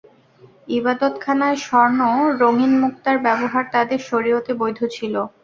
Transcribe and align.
ইবাদতখানায় 0.69 1.57
স্বর্ণ, 1.59 1.99
রঙিন 2.41 2.73
মুক্তার 2.83 3.17
ব্যবহার 3.25 3.63
তাদের 3.73 3.99
শরীয়তে 4.09 4.51
বৈধ 4.61 4.79
ছিল। 4.95 5.15